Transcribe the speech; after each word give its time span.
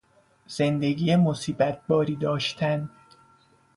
زندگی 0.47 1.15
مصیبت 1.15 1.81
باری 1.87 2.15
داشتن 2.15 2.89